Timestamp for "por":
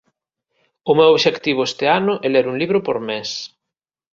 2.85-2.97